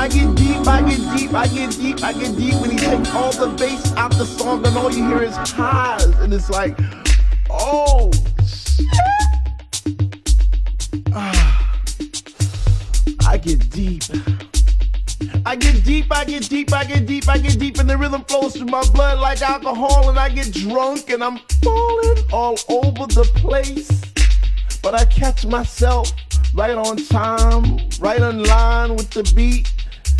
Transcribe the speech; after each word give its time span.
I 0.00 0.08
get 0.08 0.34
deep, 0.34 0.66
I 0.66 0.80
get 0.80 1.14
deep, 1.14 1.34
I 1.34 1.46
get 1.46 1.70
deep, 1.72 2.02
I 2.02 2.14
get 2.14 2.34
deep 2.34 2.54
when 2.54 2.70
he 2.70 2.78
takes 2.78 3.14
all 3.14 3.32
the 3.32 3.54
bass 3.58 3.92
out 3.96 4.10
the 4.12 4.24
song 4.24 4.64
and 4.64 4.74
all 4.74 4.90
you 4.90 5.06
hear 5.06 5.22
is 5.22 5.36
highs. 5.36 6.06
And 6.06 6.32
it's 6.32 6.48
like, 6.48 6.74
oh, 7.50 8.10
shit. 8.46 8.86
Ah. 11.12 11.82
I 13.28 13.36
get 13.36 13.68
deep. 13.68 14.04
I 15.44 15.54
get 15.54 15.84
deep, 15.84 16.06
I 16.10 16.24
get 16.24 16.48
deep, 16.48 16.72
I 16.72 16.84
get 16.84 17.06
deep, 17.06 17.28
I 17.28 17.36
get 17.36 17.58
deep, 17.58 17.78
and 17.78 17.90
the 17.90 17.98
rhythm 17.98 18.24
flows 18.24 18.56
through 18.56 18.68
my 18.68 18.82
blood 18.94 19.18
like 19.18 19.42
alcohol, 19.42 20.08
and 20.08 20.18
I 20.18 20.30
get 20.30 20.50
drunk 20.50 21.10
and 21.10 21.22
I'm 21.22 21.40
falling 21.62 22.24
all 22.32 22.56
over 22.70 23.04
the 23.04 23.30
place. 23.34 24.00
But 24.80 24.94
I 24.94 25.04
catch 25.04 25.44
myself 25.44 26.10
right 26.54 26.74
on 26.74 26.96
time, 26.96 27.80
right 28.00 28.22
on 28.22 28.42
line 28.44 28.96
with 28.96 29.10
the 29.10 29.30
beat 29.36 29.70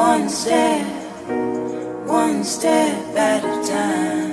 one 0.00 0.30
step, 0.30 0.86
one 2.06 2.42
step 2.42 3.16
at 3.16 3.44
a 3.44 3.56
time. 3.68 4.32